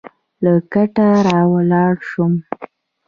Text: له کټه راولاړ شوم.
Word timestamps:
له 0.43 0.53
کټه 0.73 1.07
راولاړ 1.27 1.93
شوم. 2.09 2.33